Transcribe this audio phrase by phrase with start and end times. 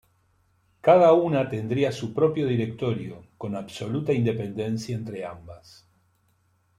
[0.81, 5.87] Cada una tendría su propio directorio, con absoluta independencia entre ambas.